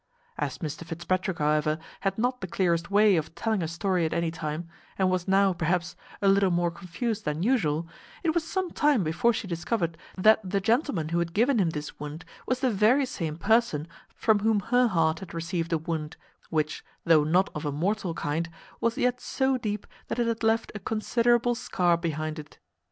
[0.35, 4.31] As Mr Fitzpatrick, however, had not the clearest way of telling a story at any
[4.31, 7.87] time, and was now, perhaps, a little more confused than usual,
[8.23, 11.99] it was some time before she discovered that the gentleman who had given him this
[11.99, 16.17] wound was the very same person from whom her heart had received a wound,
[16.49, 18.49] which, though not of a mortal kind,
[18.79, 22.57] was yet so deep that it had left a considerable scar behind it.